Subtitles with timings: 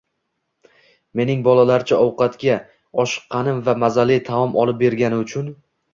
[1.19, 2.55] Mening bolalarcha ovqatga
[3.05, 5.53] oshiqqanim va mazali taom olib bergani uchun